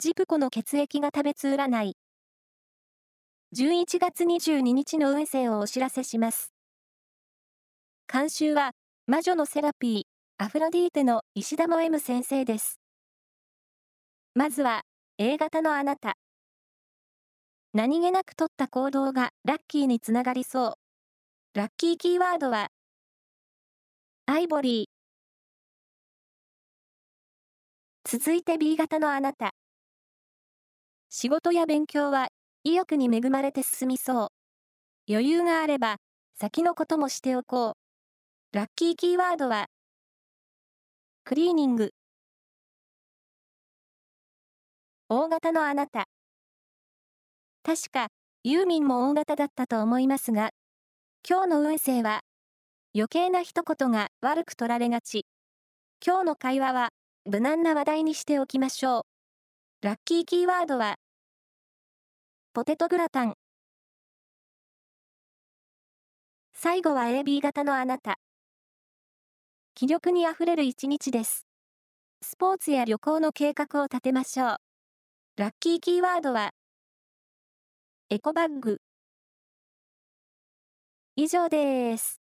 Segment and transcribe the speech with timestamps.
[0.00, 1.96] ジプコの血液が食べつ占い。
[3.52, 6.52] 11月22日の運勢をお知らせします。
[8.06, 8.70] 監修は、
[9.08, 12.78] 魔女のセラピー、アフロディーテの石田も M 先生です。
[14.34, 14.82] まずは、
[15.18, 16.14] A 型のあなた。
[17.74, 20.74] 何気なく取った行動がラッキーにつながりそう。
[21.58, 22.68] ラッキーキーワードは、
[24.26, 24.86] アイボリー。
[28.08, 29.54] 続いて B 型のあなた。
[31.10, 32.28] 仕事や勉強は
[32.64, 34.28] 意欲に恵まれて進みそう。
[35.10, 35.96] 余裕があれば
[36.38, 38.56] 先のこともしておこう。
[38.56, 39.66] ラッキーキーワードは
[41.24, 41.92] クリーニング。
[45.08, 46.08] 大型のあなた。
[47.62, 48.08] 確か
[48.44, 50.50] ユーミンも大型だったと思いますが、
[51.28, 52.20] 今日の運勢は
[52.94, 55.26] 余計な一言が悪く取られがち。
[56.06, 56.90] 今日の会話は
[57.24, 59.17] 無難な話題にしておきましょう。
[59.80, 60.96] ラッキーキーワードは、
[62.52, 63.34] ポテトグラタン。
[66.52, 68.18] 最後は AB 型のあなた。
[69.76, 71.46] 気力にあふれる一日です。
[72.22, 74.56] スポーツや旅行の計画を立てましょう。
[75.36, 76.50] ラッキーキーワードは、
[78.10, 78.80] エコバッグ。
[81.14, 82.27] 以上です。